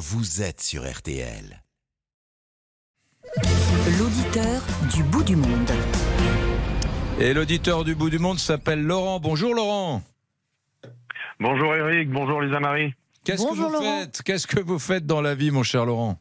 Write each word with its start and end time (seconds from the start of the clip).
vous 0.00 0.40
êtes 0.40 0.62
sur 0.62 0.90
RTL. 0.90 1.62
L'auditeur 3.98 4.62
du 4.94 5.02
bout 5.02 5.22
du 5.22 5.36
monde. 5.36 5.70
Et 7.20 7.34
l'auditeur 7.34 7.84
du 7.84 7.94
bout 7.94 8.08
du 8.08 8.18
monde 8.18 8.38
s'appelle 8.38 8.82
Laurent. 8.82 9.20
Bonjour 9.20 9.54
Laurent. 9.54 10.02
Bonjour 11.38 11.74
Eric, 11.76 12.10
bonjour 12.10 12.40
Lisa 12.40 12.60
Marie. 12.60 12.94
Qu'est-ce 13.24 13.42
que 13.42 13.48
Bonjour, 13.50 13.66
vous 13.66 13.72
Laurent. 13.74 14.00
faites? 14.00 14.22
Qu'est-ce 14.22 14.46
que 14.46 14.58
vous 14.60 14.78
faites 14.78 15.04
dans 15.04 15.20
la 15.20 15.34
vie, 15.34 15.50
mon 15.50 15.62
cher 15.62 15.84
Laurent? 15.84 16.18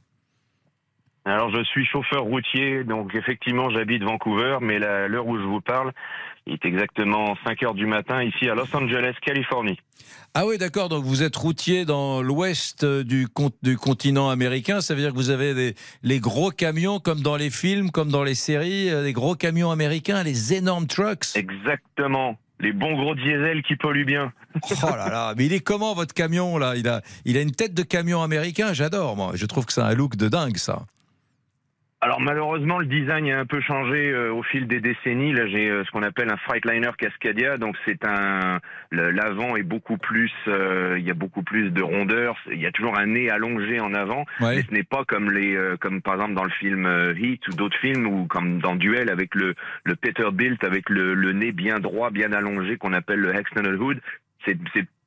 Alors 1.30 1.52
je 1.52 1.64
suis 1.64 1.86
chauffeur 1.86 2.24
routier, 2.24 2.84
donc 2.84 3.14
effectivement 3.16 3.70
j'habite 3.70 4.04
Vancouver, 4.04 4.58
mais 4.62 4.80
l'heure 4.80 5.28
où 5.28 5.38
je 5.38 5.44
vous 5.44 5.62
parle, 5.62 5.92
il 6.48 6.54
est 6.54 6.66
exactement 6.66 7.36
5 7.46 7.62
heures 7.64 7.74
du 7.76 7.86
matin 7.86 8.24
ici 8.24 8.50
à 8.50 8.56
Los 8.56 8.76
Angeles, 8.76 9.14
Californie. 9.24 9.78
Ah 10.34 10.46
oui, 10.48 10.58
d'accord. 10.58 10.90
Donc 10.90 11.04
vous 11.04 11.22
êtes 11.22 11.36
routier 11.36 11.86
dans 11.86 12.22
l'ouest 12.24 12.84
du, 12.86 13.28
con- 13.28 13.52
du 13.62 13.78
continent 13.78 14.30
américain. 14.30 14.82
Ça 14.82 14.96
veut 14.96 15.02
dire 15.02 15.12
que 15.12 15.16
vous 15.18 15.30
avez 15.30 15.54
des, 15.54 15.76
les 16.02 16.20
gros 16.20 16.50
camions, 16.50 17.00
comme 17.00 17.22
dans 17.22 17.36
les 17.36 17.50
films, 17.52 17.92
comme 17.92 18.10
dans 18.10 18.24
les 18.24 18.36
séries, 18.36 18.90
euh, 18.90 19.04
les 19.04 19.14
gros 19.14 19.36
camions 19.36 19.70
américains, 19.70 20.24
les 20.24 20.54
énormes 20.56 20.88
trucks. 20.88 21.36
Exactement. 21.36 22.38
Les 22.60 22.74
bons 22.74 22.94
gros 22.94 23.16
diesels 23.16 23.62
qui 23.64 23.76
polluent 23.76 24.06
bien. 24.06 24.34
Oh 24.82 24.86
là 24.96 25.10
là, 25.10 25.34
mais 25.38 25.46
il 25.46 25.54
est 25.54 25.60
comment 25.60 25.94
votre 25.94 26.14
camion 26.14 26.58
là? 26.58 26.76
Il 26.76 26.88
a, 26.88 27.02
il 27.26 27.38
a 27.38 27.42
une 27.42 27.52
tête 27.52 27.74
de 27.74 27.84
camion 27.84 28.22
américain. 28.24 28.74
J'adore, 28.74 29.16
moi. 29.16 29.32
Je 29.36 29.46
trouve 29.46 29.66
que 29.66 29.74
c'est 29.74 29.82
un 29.82 29.94
look 29.94 30.16
de 30.16 30.28
dingue, 30.28 30.58
ça. 30.58 30.86
Alors 32.02 32.22
malheureusement 32.22 32.80
le 32.80 32.86
design 32.86 33.30
a 33.30 33.40
un 33.40 33.46
peu 33.46 33.60
changé 33.60 34.12
euh, 34.12 34.32
au 34.32 34.42
fil 34.42 34.68
des 34.68 34.80
décennies. 34.80 35.34
Là 35.34 35.48
j'ai 35.48 35.70
euh, 35.70 35.84
ce 35.84 35.92
qu'on 35.92 36.02
appelle 36.04 36.30
un 36.32 36.38
Freightliner 36.38 36.92
Cascadia, 36.98 37.58
donc 37.58 37.76
c'est 37.86 38.06
un 38.06 38.62
l'avant 38.92 39.58
est 39.58 39.64
beaucoup 39.64 39.98
plus, 39.98 40.32
euh, 40.48 40.96
il 40.98 41.06
y 41.06 41.12
a 41.12 41.14
beaucoup 41.14 41.44
plus 41.44 41.72
de 41.72 41.82
rondeur. 41.82 42.38
Il 42.52 42.62
y 42.62 42.66
a 42.66 42.72
toujours 42.72 42.98
un 42.98 43.08
nez 43.08 43.30
allongé 43.30 43.82
en 43.82 43.94
avant. 43.94 44.26
Ouais. 44.40 44.56
Mais 44.56 44.62
ce 44.64 44.74
n'est 44.74 44.84
pas 44.84 45.04
comme 45.04 45.30
les, 45.30 45.56
euh, 45.58 45.76
comme 45.76 46.02
par 46.02 46.14
exemple 46.16 46.36
dans 46.36 46.46
le 46.46 46.52
film 46.52 46.86
euh, 46.86 47.14
Heat 47.18 47.46
ou 47.50 47.52
d'autres 47.52 47.78
films 47.80 48.08
ou 48.08 48.28
comme 48.28 48.60
dans 48.60 48.76
Duel 48.76 49.10
avec 49.10 49.36
le, 49.36 49.56
le 49.84 49.96
Peterbilt 49.96 50.64
avec 50.64 50.90
le, 50.90 51.14
le 51.14 51.34
nez 51.34 51.52
bien 51.52 51.80
droit, 51.80 52.12
bien 52.12 52.32
allongé 52.32 52.78
qu'on 52.78 52.94
appelle 52.94 53.20
le 53.20 53.36
External 53.36 53.76
Hood. 53.76 54.00
C'est, 54.46 54.58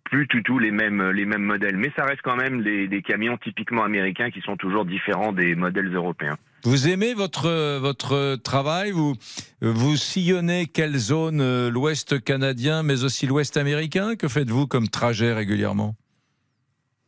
plus 0.05 0.27
du 0.27 0.43
tout 0.43 0.59
les 0.59 0.73
mêmes, 0.73 1.11
les 1.13 1.25
mêmes 1.25 1.45
modèles. 1.45 1.79
Mais 1.79 1.91
ça 1.97 2.05
reste 2.05 2.21
quand 2.21 2.37
même 2.37 2.61
des, 2.61 2.87
des 2.87 3.01
camions 3.01 3.39
typiquement 3.39 3.83
américains 3.83 4.31
qui 4.31 4.43
sont 4.43 4.59
toujours 4.59 4.85
différents 4.85 5.33
des 5.33 5.55
modèles 5.55 5.91
européens. 5.95 6.37
Vous 6.65 6.87
aimez 6.87 7.13
votre, 7.13 7.79
votre 7.79 8.37
travail 8.37 8.93
vous, 8.93 9.15
vous 9.61 9.97
sillonnez 9.97 10.67
quelle 10.67 10.97
zone 10.97 11.41
euh, 11.41 11.71
L'ouest 11.71 12.23
canadien, 12.23 12.85
mais 12.85 13.03
aussi 13.03 13.27
l'ouest 13.27 13.57
américain? 13.57 14.15
Que 14.15 14.29
faites-vous 14.29 14.69
comme 14.69 14.87
trajet 14.89 15.33
régulièrement? 15.33 15.97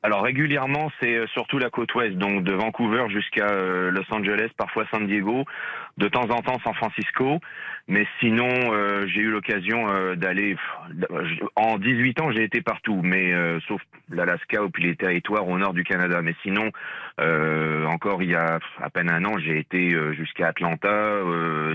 Alors 0.05 0.23
régulièrement, 0.23 0.93
c'est 1.01 1.15
euh, 1.15 1.27
surtout 1.29 1.59
la 1.59 1.71
côte 1.71 1.95
ouest, 1.95 2.15
donc 2.19 2.45
de 2.45 2.53
Vancouver 2.53 3.07
jusqu'à 3.09 3.49
euh, 3.49 3.91
Los 3.91 4.05
Angeles, 4.11 4.51
parfois 4.55 4.85
San 4.91 5.07
Diego, 5.07 5.47
de 5.97 6.09
temps 6.09 6.29
en 6.29 6.43
temps 6.43 6.61
San 6.63 6.75
Francisco. 6.75 7.41
Mais 7.89 8.07
sinon, 8.21 8.49
euh, 8.51 9.07
j'ai 9.07 9.23
eu 9.23 9.31
l'occasion 9.31 9.89
euh, 9.89 10.15
d'aller. 10.15 10.57
En 11.57 11.79
18 11.79 12.21
ans, 12.21 12.33
j'ai 12.33 12.45
été 12.45 12.61
partout, 12.61 13.01
mais 13.03 13.33
euh, 13.33 13.59
sauf 13.67 13.81
l'Alaska 14.11 14.63
ou 14.63 14.69
puis 14.69 14.83
les 14.83 14.95
territoires 14.95 15.49
au 15.49 15.57
nord 15.57 15.73
du 15.73 15.85
Canada. 15.85 16.21
Mais 16.21 16.35
sinon, 16.43 16.71
euh, 17.19 17.87
encore 17.87 18.23
il 18.23 18.29
y 18.29 18.35
a 18.35 18.59
à 18.83 18.91
peine 18.91 19.11
un 19.11 19.25
an, 19.25 19.39
j'ai 19.39 19.59
été 19.59 19.97
jusqu'à 20.13 20.49
Atlanta, 20.49 21.23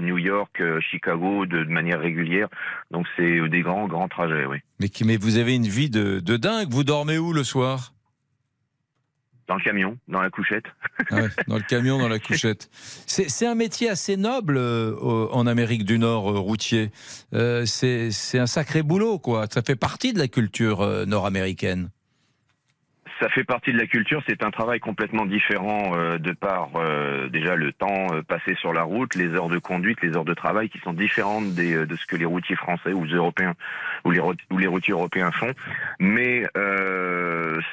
New 0.01 0.19
York, 0.19 0.61
Chicago 0.91 1.47
de, 1.47 1.63
de 1.63 1.71
manière 1.71 1.99
régulière. 1.99 2.47
Donc 2.91 3.07
c'est 3.17 3.49
des 3.49 3.61
grands, 3.61 3.87
grands 3.87 4.07
trajets, 4.07 4.45
oui. 4.45 4.57
mais, 4.79 4.89
mais 5.03 5.17
vous 5.17 5.39
avez 5.39 5.55
une 5.55 5.67
vie 5.67 5.89
de, 5.89 6.19
de 6.19 6.37
dingue. 6.37 6.69
Vous 6.69 6.83
dormez 6.83 7.17
où 7.17 7.33
le 7.33 7.43
soir? 7.43 7.91
Dans 9.49 9.55
le 9.55 9.63
camion, 9.63 9.97
dans 10.07 10.21
la 10.21 10.29
couchette. 10.29 10.65
Ah 11.09 11.15
ouais, 11.15 11.29
Dans 11.47 11.55
le 11.55 11.63
camion, 11.63 11.97
dans 11.97 12.07
la 12.07 12.19
couchette. 12.19 12.69
C'est 13.07 13.47
un 13.47 13.55
métier 13.55 13.89
assez 13.89 14.15
noble 14.15 14.57
euh, 14.57 14.95
en 15.31 15.47
Amérique 15.47 15.85
du 15.85 15.97
Nord, 15.97 16.29
euh, 16.29 16.37
routier. 16.37 16.91
Euh, 17.33 17.65
c'est 17.65 18.11
c'est 18.11 18.37
un 18.37 18.45
sacré 18.45 18.83
boulot, 18.83 19.17
quoi. 19.17 19.47
Ça 19.51 19.63
fait 19.63 19.75
partie 19.75 20.13
de 20.13 20.19
la 20.19 20.27
culture 20.27 20.81
euh, 20.81 21.05
nord-américaine. 21.05 21.89
Ça 23.19 23.27
fait 23.29 23.43
partie 23.43 23.73
de 23.73 23.77
la 23.77 23.85
culture, 23.85 24.23
c'est 24.27 24.43
un 24.43 24.51
travail 24.51 24.79
complètement 24.79 25.25
différent 25.25 25.91
euh, 25.95 26.17
de 26.17 26.31
par 26.31 26.69
euh, 26.75 27.27
déjà 27.27 27.55
le 27.55 27.73
temps 27.73 28.07
euh, 28.13 28.21
passé 28.21 28.55
sur 28.55 28.71
la 28.71 28.83
route, 28.83 29.13
les 29.15 29.27
heures 29.35 29.49
de 29.49 29.57
conduite, 29.57 30.01
les 30.01 30.15
heures 30.15 30.23
de 30.23 30.33
travail 30.33 30.69
qui 30.69 30.79
sont 30.79 30.93
différentes 30.93 31.53
des, 31.53 31.85
de 31.85 31.95
ce 31.97 32.05
que 32.05 32.15
les 32.15 32.23
routiers 32.25 32.55
français 32.55 32.93
ou 32.93 33.05
européens 33.05 33.55
ou 34.05 34.11
les, 34.11 34.19
rout- 34.19 34.37
ou 34.51 34.57
les 34.57 34.67
routiers 34.67 34.93
européens 34.93 35.31
font. 35.31 35.51
Mais 35.99 36.43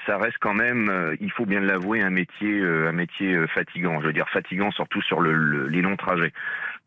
ça 0.07 0.19
reste 0.19 0.39
quand 0.41 0.55
même, 0.55 1.17
il 1.21 1.31
faut 1.31 1.47
bien 1.47 1.61
l'avouer, 1.61 2.03
un 2.03 2.11
métier, 2.11 2.61
un 2.63 2.93
métier 2.93 3.37
fatigant. 3.49 4.01
Je 4.01 4.07
veux 4.07 4.13
dire 4.13 4.28
fatigant 4.31 4.71
surtout 4.73 5.03
sur 5.03 5.21
le, 5.21 5.33
le- 5.33 5.69
les 5.69 5.83
longs 5.83 5.97
trajets. 5.97 6.33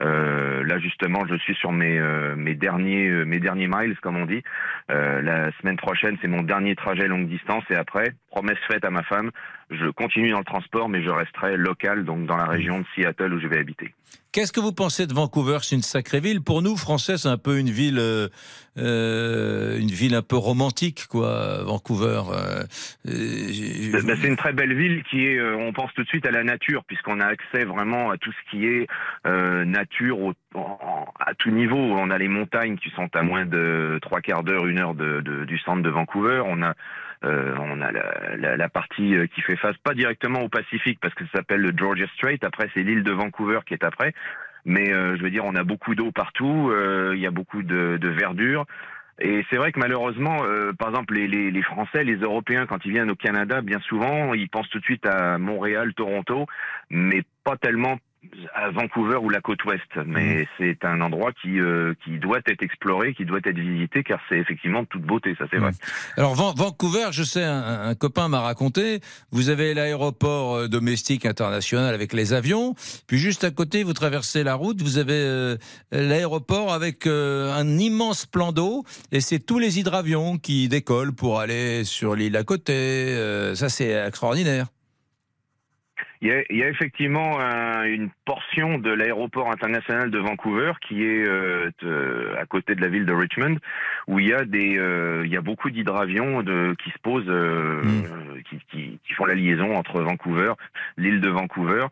Euh, 0.01 0.63
là 0.63 0.79
justement, 0.79 1.25
je 1.27 1.35
suis 1.35 1.55
sur 1.55 1.71
mes 1.71 1.99
euh, 1.99 2.35
mes 2.35 2.55
derniers 2.55 3.09
euh, 3.09 3.25
mes 3.25 3.39
derniers 3.39 3.67
miles 3.67 3.97
comme 4.01 4.17
on 4.17 4.25
dit. 4.25 4.43
Euh, 4.91 5.21
la 5.21 5.51
semaine 5.59 5.77
prochaine, 5.77 6.17
c'est 6.21 6.27
mon 6.27 6.41
dernier 6.41 6.75
trajet 6.75 7.07
longue 7.07 7.27
distance 7.27 7.63
et 7.69 7.75
après, 7.75 8.13
promesse 8.31 8.57
faite 8.67 8.85
à 8.85 8.89
ma 8.89 9.03
femme, 9.03 9.31
je 9.69 9.90
continue 9.91 10.31
dans 10.31 10.40
le 10.40 10.46
transport, 10.46 10.90
mais 10.90 11.03
je 11.03 11.09
resterai 11.09 11.57
local, 11.57 12.06
donc 12.06 12.25
dans 12.25 12.38
la 12.38 12.46
région 12.46 12.80
de 12.80 12.85
Seattle 12.96 13.34
où 13.34 13.40
je 13.40 13.47
vais 13.47 13.59
habiter. 13.59 13.94
Qu'est-ce 14.31 14.52
que 14.52 14.59
vous 14.59 14.74
pensez 14.74 15.07
de 15.07 15.13
Vancouver? 15.13 15.57
C'est 15.62 15.75
une 15.75 15.81
sacrée 15.81 16.19
ville. 16.19 16.41
Pour 16.41 16.62
nous, 16.62 16.78
Français, 16.78 17.18
c'est 17.18 17.28
un 17.30 17.38
peu 17.40 17.57
une 17.57 17.69
ville, 17.72 17.97
euh, 17.97 18.28
euh, 18.78 19.79
une 19.79 19.90
ville 19.90 20.13
un 20.13 20.22
peu 20.22 20.35
romantique, 20.38 21.08
quoi. 21.09 21.63
Vancouver. 21.63 22.22
Euh, 22.31 22.63
euh, 23.08 24.02
Ben, 24.03 24.16
c'est 24.22 24.28
une 24.28 24.38
très 24.38 24.53
belle 24.53 24.75
ville 24.75 25.03
qui 25.09 25.25
est, 25.25 25.41
on 25.41 25.74
pense 25.74 25.91
tout 25.96 26.03
de 26.03 26.08
suite 26.08 26.28
à 26.28 26.31
la 26.31 26.44
nature, 26.44 26.84
puisqu'on 26.85 27.19
a 27.19 27.25
accès 27.25 27.66
vraiment 27.66 28.12
à 28.12 28.18
tout 28.18 28.31
ce 28.31 28.52
qui 28.52 28.66
est 28.68 28.88
nature 29.66 30.19
au- 30.19 30.34
en- 30.53 31.06
à 31.19 31.34
tout 31.34 31.50
niveau. 31.52 31.78
On 31.78 32.09
a 32.12 32.18
les 32.18 32.28
montagnes 32.28 32.78
qui 32.78 32.90
sont 32.91 33.09
à 33.16 33.24
moins 33.24 33.46
de 33.46 33.97
trois 34.02 34.22
quarts 34.22 34.44
d'heure, 34.44 34.68
une 34.68 34.79
heure 34.79 34.94
de, 34.96 35.22
de- 35.22 35.46
du 35.46 35.58
centre 35.59 35.81
de 35.81 35.90
Vancouver. 35.90 36.44
On 36.46 36.62
a 36.62 36.74
on 37.24 37.81
a 37.81 37.91
la, 37.91 38.35
la- 38.38 38.57
la 38.57 38.69
partie 38.69 39.16
euh, 39.16 39.28
qui 39.28 39.41
fait 39.41 39.56
face, 39.57 39.78
pas 39.78 39.94
directement 39.94 40.41
au 40.41 40.50
Pacifique, 40.50 41.00
parce 41.02 41.13
que 41.13 41.25
ça 41.25 41.40
s'appelle 41.40 41.62
le 41.62 41.74
Georgia 41.75 42.07
Strait. 42.16 42.40
Après, 42.44 42.69
c'est 42.74 42.84
l'île 42.84 43.03
de 43.03 43.12
Vancouver 43.12 43.59
qui 43.66 43.74
est 43.74 43.84
après. 43.84 44.13
Mais 44.66 44.94
euh, 44.94 45.16
je 45.18 45.24
veux 45.24 45.31
dire, 45.31 45.46
on 45.46 45.56
a 45.56 45.63
beaucoup 45.63 45.96
d'eau 45.96 46.12
partout. 46.12 46.69
euh, 46.72 47.13
Il 47.16 47.22
y 47.22 47.28
a 47.28 47.31
beaucoup 47.31 47.63
de, 47.63 47.97
de 47.97 48.09
verdure. 48.09 48.66
Et 49.22 49.46
c'est 49.50 49.58
vrai 49.58 49.74
que 49.74 49.79
malheureusement, 49.79 50.38
euh, 50.44 50.72
par 50.72 50.90
exemple, 50.90 51.13
les, 51.13 51.28
les, 51.28 51.52
les 51.52 51.62
Français, 51.62 52.06
les 52.06 52.16
Européens, 52.16 52.66
quand 52.66 52.85
ils 52.85 52.91
viennent 52.91 53.12
au 53.12 53.16
Canada, 53.16 53.62
bien 53.62 53.79
souvent, 53.81 54.34
ils 54.34 54.50
pensent 54.50 54.69
tout 54.69 54.79
de 54.79 54.84
suite 54.85 55.06
à 55.06 55.38
Montréal, 55.38 55.94
Toronto, 55.94 56.46
mais 56.90 57.24
pas 57.44 57.58
tellement 57.58 57.97
à 58.53 58.69
Vancouver 58.72 59.16
ou 59.16 59.30
la 59.30 59.40
côte 59.40 59.63
ouest. 59.63 59.81
Mais 60.06 60.47
c'est 60.57 60.84
un 60.84 61.00
endroit 61.02 61.31
qui, 61.41 61.59
euh, 61.59 61.94
qui 62.03 62.19
doit 62.19 62.40
être 62.46 62.62
exploré, 62.62 63.13
qui 63.13 63.24
doit 63.24 63.40
être 63.46 63.57
visité, 63.57 64.03
car 64.03 64.19
c'est 64.28 64.38
effectivement 64.38 64.81
de 64.81 64.88
toute 64.88 65.03
beauté, 65.03 65.35
ça 65.40 65.46
c'est 65.50 65.57
vrai. 65.57 65.72
Alors 66.18 66.35
Van- 66.35 66.53
Vancouver, 66.53 67.08
je 67.12 67.24
sais, 67.24 67.44
un, 67.44 67.88
un 67.88 67.96
copain 67.96 68.28
m'a 68.28 68.41
raconté, 68.41 69.00
vous 69.31 69.50
avez 69.50 69.74
l'aéroport 69.74 70.56
euh, 70.56 70.68
domestique 70.68 71.25
international 71.25 71.94
avec 71.94 72.12
les 72.12 72.34
avions, 72.34 72.75
puis 73.08 73.18
juste 73.18 73.44
à 73.46 73.52
côté, 73.52 73.84
vous 73.84 73.94
traversez 73.94 74.44
la 74.44 74.56
route, 74.56 74.81
vous 74.81 74.97
avez 74.97 75.13
euh, 75.13 75.58
l'aéroport 75.91 76.74
avec 76.74 77.08
euh, 77.08 77.53
un 77.53 77.78
immense 77.78 78.25
plan 78.25 78.52
d'eau, 78.52 78.84
et 79.13 79.22
c'est 79.22 79.40
tous 79.40 79.59
les 79.59 79.79
hydravions 79.79 80.38
qui 80.38 80.68
décollent 80.68 81.13
pour 81.13 81.40
aller 81.40 81.85
sur 81.85 82.16
l'île 82.16 82.35
à 82.35 82.44
côté. 82.44 82.74
Euh, 82.74 83.56
ça, 83.56 83.69
c'est 83.69 83.91
extraordinaire. 83.91 84.68
Il 86.21 86.27
y 86.27 86.31
a, 86.31 86.41
il 86.49 86.57
y 86.57 86.63
a 86.63 86.67
effectivement 86.69 87.39
un- 87.39 87.83
une 87.85 88.09
portion 88.25 88.77
de 88.77 88.91
l'aéroport 88.91 89.51
international 89.51 90.11
de 90.11 90.19
Vancouver 90.19 90.73
qui 90.87 91.03
est 91.05 91.25
euh, 91.27 91.69
de- 91.81 92.35
à 92.37 92.45
côté 92.45 92.75
de 92.75 92.81
la 92.81 92.87
ville 92.89 93.05
de 93.05 93.13
Richmond, 93.13 93.55
où 94.07 94.19
il 94.19 94.27
y 94.27 94.33
a 94.33 94.43
des, 94.43 94.77
euh, 94.77 95.21
il 95.25 95.31
y 95.31 95.37
a 95.37 95.41
beaucoup 95.41 95.69
d'hydravions 95.69 96.43
qui 96.83 96.89
se 96.91 96.99
posent, 97.01 97.23
euh, 97.29 97.81
Mm. 97.83 98.41
qui, 98.49 98.57
qui, 98.71 98.99
qui 99.05 99.13
font 99.13 99.25
la 99.25 99.35
liaison 99.35 99.75
entre 99.75 100.01
Vancouver, 100.01 100.53
l'île 100.97 101.22
de 101.22 101.29
Vancouver. 101.29 101.85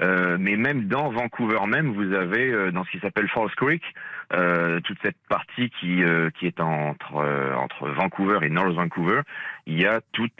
Euh, 0.00 0.36
mais 0.38 0.56
même 0.56 0.84
dans 0.86 1.10
Vancouver 1.10 1.58
même, 1.66 1.92
vous 1.92 2.12
avez 2.14 2.50
euh, 2.52 2.70
dans 2.70 2.84
ce 2.84 2.90
qui 2.92 3.00
s'appelle 3.00 3.28
Falls 3.28 3.50
Creek 3.56 3.82
euh, 4.32 4.80
toute 4.80 4.98
cette 5.02 5.16
partie 5.28 5.70
qui 5.80 6.02
euh, 6.04 6.30
qui 6.38 6.46
est 6.46 6.60
entre 6.60 7.16
euh, 7.16 7.54
entre 7.54 7.88
Vancouver 7.88 8.38
et 8.42 8.50
North 8.50 8.74
Vancouver. 8.74 9.22
Il 9.66 9.78
y 9.80 9.86
a 9.86 10.00
toutes 10.12 10.32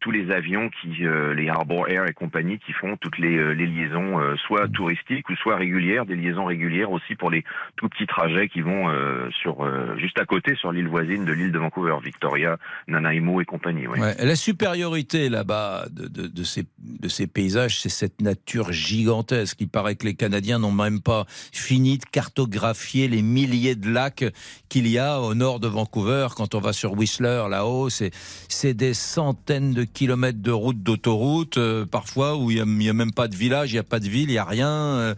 tous 0.00 0.10
les 0.10 0.30
avions 0.30 0.70
qui 0.80 1.04
euh, 1.06 1.34
les 1.34 1.48
Harbour 1.48 1.88
Air 1.88 2.06
et 2.08 2.12
compagnie 2.12 2.58
qui 2.58 2.72
font 2.72 2.96
toutes 2.96 3.18
les, 3.18 3.36
euh, 3.36 3.50
les 3.52 3.66
liaisons 3.66 4.20
euh, 4.20 4.34
soit 4.46 4.68
touristiques 4.68 5.28
ou 5.28 5.36
soit 5.36 5.56
régulières, 5.56 6.06
des 6.06 6.16
liaisons 6.16 6.44
régulières 6.46 6.90
aussi 6.90 7.16
pour 7.16 7.30
les 7.30 7.44
tout 7.76 7.88
petits 7.88 8.06
trajets 8.06 8.48
qui 8.48 8.60
vont 8.62 8.88
euh, 8.88 9.28
sur 9.42 9.64
euh, 9.64 9.96
juste 9.98 10.18
à 10.20 10.24
côté 10.24 10.54
sur 10.54 10.72
l'île 10.72 10.88
voisine 10.88 11.24
de 11.24 11.32
l'île 11.32 11.52
de 11.52 11.58
Vancouver, 11.58 11.96
Victoria, 12.02 12.56
Nanaimo 12.88 13.40
et 13.40 13.44
compagnie. 13.44 13.86
oui. 13.88 13.98
Ouais, 14.00 14.14
La 14.18 14.36
supériorité 14.36 15.28
là-bas 15.28 15.86
de, 15.90 16.06
de- 16.08 16.28
de 16.28 16.42
ces, 16.44 16.64
de 16.78 17.08
ces 17.08 17.26
paysages, 17.26 17.80
c'est 17.80 17.88
cette 17.90 18.20
nature 18.20 18.72
gigantesque. 18.76 19.56
Il 19.60 19.68
paraît 19.68 19.96
que 19.96 20.06
les 20.06 20.14
Canadiens 20.14 20.58
n'ont 20.58 20.72
même 20.72 21.00
pas 21.00 21.26
fini 21.52 21.98
de 21.98 22.04
cartographier 22.04 23.08
les 23.08 23.22
milliers 23.22 23.74
de 23.74 23.90
lacs 23.90 24.24
qu'il 24.68 24.86
y 24.86 24.98
a 24.98 25.20
au 25.20 25.34
nord 25.34 25.60
de 25.60 25.68
Vancouver. 25.68 26.28
Quand 26.36 26.54
on 26.54 26.60
va 26.60 26.72
sur 26.72 26.92
Whistler, 26.92 27.44
là-haut, 27.50 27.88
c'est 27.88 28.74
des 28.74 28.94
centaines 28.94 29.72
de 29.72 29.84
kilomètres 29.84 30.42
de 30.42 30.50
routes 30.50 30.82
d'autoroute, 30.82 31.58
euh, 31.58 31.86
parfois 31.86 32.36
où 32.36 32.50
il 32.50 32.62
n'y 32.64 32.88
a, 32.88 32.92
même 32.92 33.12
pas 33.12 33.28
de 33.28 33.36
village, 33.36 33.70
il 33.70 33.74
n'y 33.74 33.80
a 33.80 33.84
pas 33.84 34.00
de 34.00 34.08
ville, 34.08 34.28
il 34.28 34.32
n'y 34.32 34.38
a 34.38 34.44
rien. 34.44 34.68
Euh, 34.70 35.14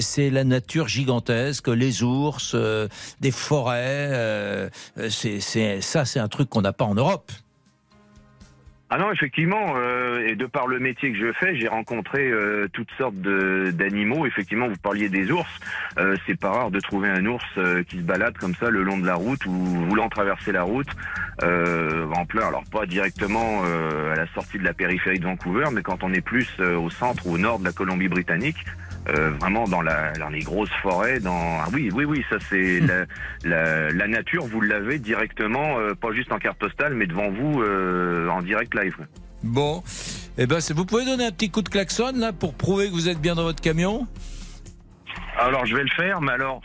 c'est 0.00 0.30
la 0.30 0.44
nature 0.44 0.88
gigantesque, 0.88 1.68
les 1.68 2.02
ours, 2.02 2.52
euh, 2.54 2.88
des 3.20 3.30
forêts. 3.30 4.70
ça, 5.10 6.04
c'est 6.04 6.20
un 6.20 6.28
truc 6.28 6.48
qu'on 6.48 6.62
n'a 6.62 6.72
pas 6.72 6.84
en 6.84 6.94
Europe. 6.94 7.32
Ah 8.90 8.98
non, 8.98 9.10
effectivement, 9.10 9.74
euh, 9.76 10.26
et 10.26 10.36
de 10.36 10.44
par 10.44 10.66
le 10.66 10.78
métier 10.78 11.10
que 11.10 11.18
je 11.18 11.32
fais, 11.32 11.56
j'ai 11.56 11.68
rencontré 11.68 12.30
euh, 12.30 12.68
toutes 12.72 12.90
sortes 12.98 13.16
d'animaux. 13.16 14.26
Effectivement, 14.26 14.68
vous 14.68 14.76
parliez 14.76 15.08
des 15.08 15.30
ours. 15.32 15.48
Euh, 15.98 16.16
c'est 16.26 16.38
pas 16.38 16.50
rare 16.50 16.70
de 16.70 16.80
trouver 16.80 17.08
un 17.08 17.24
ours 17.24 17.44
qui 17.88 17.98
se 17.98 18.02
balade 18.02 18.36
comme 18.36 18.54
ça 18.54 18.68
le 18.68 18.82
long 18.82 18.98
de 18.98 19.06
la 19.06 19.14
route 19.14 19.44
ou 19.46 19.52
voulant 19.52 20.08
traverser 20.08 20.52
la 20.52 20.62
route 20.62 20.88
en 21.42 22.26
plein. 22.26 22.46
Alors 22.46 22.64
pas 22.70 22.86
directement 22.86 23.62
à 23.64 24.14
la 24.14 24.26
sortie 24.28 24.58
de 24.58 24.64
la 24.64 24.72
périphérie 24.72 25.18
de 25.18 25.24
Vancouver, 25.24 25.64
mais 25.72 25.82
quand 25.82 26.04
on 26.04 26.12
est 26.12 26.20
plus 26.20 26.48
au 26.60 26.90
centre 26.90 27.26
ou 27.26 27.34
au 27.34 27.38
nord 27.38 27.58
de 27.58 27.64
la 27.64 27.72
Colombie-Britannique, 27.72 28.64
euh, 29.08 29.30
vraiment 29.40 29.64
dans, 29.64 29.82
la, 29.82 30.12
dans 30.12 30.28
les 30.28 30.40
grosses 30.40 30.72
forêts. 30.82 31.20
Dans 31.20 31.60
ah 31.60 31.66
oui, 31.72 31.90
oui, 31.94 32.04
oui, 32.04 32.24
ça 32.30 32.36
c'est 32.48 32.80
la, 32.80 33.04
la, 33.44 33.90
la, 33.90 34.08
nature. 34.08 34.46
Vous 34.46 34.60
l'avez 34.60 34.98
directement, 34.98 35.78
euh, 35.78 35.94
pas 35.94 36.12
juste 36.12 36.32
en 36.32 36.38
carte 36.38 36.58
postale, 36.58 36.94
mais 36.94 37.06
devant 37.06 37.30
vous 37.30 37.62
euh, 37.62 38.28
en 38.28 38.42
direct 38.42 38.74
live. 38.74 38.96
Bon, 39.42 39.82
eh 40.38 40.46
ben, 40.46 40.58
vous 40.74 40.86
pouvez 40.86 41.04
donner 41.04 41.26
un 41.26 41.32
petit 41.32 41.50
coup 41.50 41.62
de 41.62 41.68
klaxon 41.68 42.12
là 42.16 42.32
pour 42.32 42.54
prouver 42.54 42.88
que 42.88 42.92
vous 42.92 43.08
êtes 43.08 43.20
bien 43.20 43.34
dans 43.34 43.42
votre 43.42 43.60
camion? 43.60 44.06
Alors 45.38 45.66
je 45.66 45.76
vais 45.76 45.82
le 45.82 45.90
faire, 45.90 46.20
mais 46.20 46.32
alors 46.32 46.62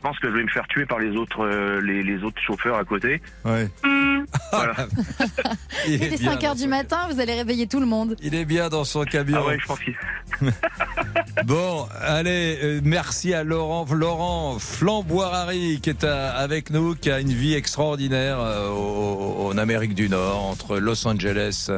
je 0.00 0.08
pense 0.08 0.18
que 0.18 0.30
je 0.30 0.34
vais 0.34 0.44
me 0.44 0.48
faire 0.48 0.66
tuer 0.68 0.86
par 0.86 0.98
les 0.98 1.14
autres, 1.14 1.44
euh, 1.44 1.82
les, 1.82 2.02
les, 2.02 2.24
autres 2.24 2.40
chauffeurs 2.40 2.78
à 2.78 2.84
côté. 2.84 3.20
Ouais. 3.44 3.68
Voilà. 4.50 4.74
Il, 5.86 6.02
est 6.02 6.16
5 6.16 6.40
h 6.40 6.56
du 6.56 6.68
matin, 6.68 7.06
vous 7.10 7.20
allez 7.20 7.34
réveiller 7.34 7.66
tout 7.66 7.80
le 7.80 7.86
monde. 7.86 8.16
Il 8.22 8.34
est 8.34 8.46
bien 8.46 8.70
dans 8.70 8.84
son 8.84 9.04
camion. 9.04 9.42
Ah 9.42 9.46
ouais, 9.46 9.58
je 9.60 9.66
pense 9.66 9.78
qu'il. 9.80 9.94
bon, 11.44 11.86
allez, 12.00 12.58
euh, 12.62 12.80
merci 12.82 13.34
à 13.34 13.44
Laurent, 13.44 13.86
Laurent 13.92 14.58
Flamboirari 14.58 15.80
qui 15.82 15.90
est 15.90 16.04
avec 16.04 16.70
nous, 16.70 16.94
qui 16.94 17.10
a 17.10 17.20
une 17.20 17.32
vie 17.32 17.52
extraordinaire 17.52 18.38
euh, 18.40 18.70
en 18.70 19.58
Amérique 19.58 19.94
du 19.94 20.08
Nord, 20.08 20.44
entre 20.44 20.78
Los 20.78 21.06
Angeles 21.06 21.70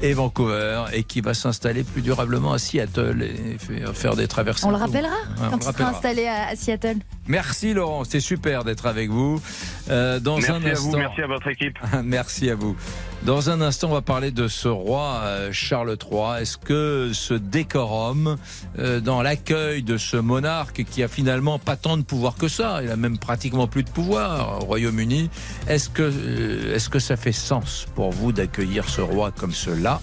et 0.00 0.14
Vancouver, 0.14 0.84
et 0.94 1.02
qui 1.02 1.20
va 1.20 1.34
s'installer 1.34 1.84
plus 1.84 2.00
durablement 2.00 2.54
à 2.54 2.58
Seattle 2.58 3.22
et 3.22 3.58
faire 3.92 4.16
des 4.16 4.28
traversées. 4.28 4.64
On 4.64 4.70
le 4.70 4.76
rappellera 4.76 5.16
quand 5.50 5.58
il 5.58 5.76
sera 5.76 5.90
installé 5.90 6.26
à 6.26 6.56
Seattle. 6.56 6.96
Merci 7.28 7.74
Laurent, 7.74 8.04
c'était 8.04 8.20
super 8.20 8.64
d'être 8.64 8.86
avec 8.86 9.10
vous. 9.10 9.40
Euh, 9.88 10.18
dans 10.20 10.38
merci 10.38 10.50
un 10.50 10.56
instant... 10.56 10.70
à 10.70 10.74
vous, 10.74 10.96
merci 10.96 11.22
à 11.22 11.26
votre 11.26 11.48
équipe. 11.48 11.78
merci 12.04 12.50
à 12.50 12.54
vous. 12.54 12.76
Dans 13.22 13.50
un 13.50 13.60
instant, 13.60 13.90
on 13.90 13.92
va 13.92 14.02
parler 14.02 14.30
de 14.30 14.48
ce 14.48 14.66
roi 14.66 15.20
euh, 15.22 15.52
Charles 15.52 15.96
III. 16.00 16.42
Est-ce 16.42 16.56
que 16.56 17.10
ce 17.12 17.34
décorum 17.34 18.36
euh, 18.78 19.00
dans 19.00 19.22
l'accueil 19.22 19.82
de 19.82 19.98
ce 19.98 20.16
monarque 20.16 20.84
qui 20.84 21.02
a 21.02 21.08
finalement 21.08 21.58
pas 21.58 21.76
tant 21.76 21.96
de 21.96 22.02
pouvoir 22.02 22.34
que 22.36 22.48
ça, 22.48 22.80
il 22.82 22.90
a 22.90 22.96
même 22.96 23.18
pratiquement 23.18 23.66
plus 23.66 23.84
de 23.84 23.90
pouvoir 23.90 24.62
au 24.62 24.64
Royaume-Uni, 24.64 25.30
est-ce 25.68 25.90
que, 25.90 26.72
est-ce 26.74 26.88
que 26.88 26.98
ça 26.98 27.16
fait 27.16 27.32
sens 27.32 27.86
pour 27.94 28.10
vous 28.10 28.32
d'accueillir 28.32 28.88
ce 28.88 29.02
roi 29.02 29.30
comme 29.30 29.52
cela? 29.52 30.00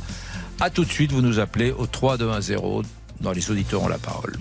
A 0.59 0.69
tout 0.69 0.85
de 0.85 0.91
suite, 0.91 1.11
vous 1.11 1.21
nous 1.21 1.39
appelez 1.39 1.71
au 1.71 1.87
3210 1.87 2.55
dans 3.21 3.31
les 3.31 3.51
auditeurs 3.51 3.83
ont 3.83 3.87
la 3.87 3.97
parole. 3.97 4.33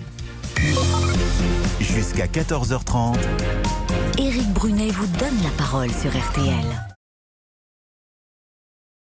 Jusqu'à 1.97 2.27
14h30. 2.27 3.17
Éric 4.19 4.53
Brunet 4.53 4.91
vous 4.91 5.07
donne 5.17 5.41
la 5.41 5.49
parole 5.57 5.89
sur 5.89 6.11
RTL. 6.11 6.96